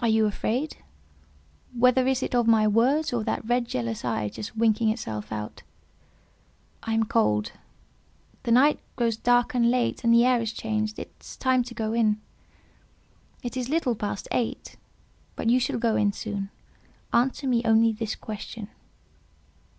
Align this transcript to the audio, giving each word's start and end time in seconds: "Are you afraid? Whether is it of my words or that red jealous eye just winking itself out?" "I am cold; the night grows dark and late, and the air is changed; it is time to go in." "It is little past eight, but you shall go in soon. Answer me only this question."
"Are 0.00 0.08
you 0.08 0.24
afraid? 0.24 0.78
Whether 1.76 2.06
is 2.06 2.22
it 2.22 2.34
of 2.34 2.46
my 2.46 2.66
words 2.66 3.12
or 3.12 3.22
that 3.24 3.44
red 3.46 3.68
jealous 3.68 4.02
eye 4.02 4.30
just 4.30 4.56
winking 4.56 4.88
itself 4.88 5.30
out?" 5.30 5.62
"I 6.84 6.94
am 6.94 7.04
cold; 7.04 7.52
the 8.44 8.50
night 8.50 8.80
grows 8.96 9.18
dark 9.18 9.54
and 9.54 9.70
late, 9.70 10.04
and 10.04 10.14
the 10.14 10.24
air 10.24 10.40
is 10.40 10.54
changed; 10.54 10.98
it 10.98 11.12
is 11.20 11.36
time 11.36 11.62
to 11.64 11.74
go 11.74 11.92
in." 11.92 12.18
"It 13.42 13.58
is 13.58 13.68
little 13.68 13.94
past 13.94 14.26
eight, 14.30 14.76
but 15.36 15.50
you 15.50 15.60
shall 15.60 15.78
go 15.78 15.96
in 15.96 16.14
soon. 16.14 16.48
Answer 17.12 17.46
me 17.46 17.60
only 17.62 17.92
this 17.92 18.14
question." 18.16 18.68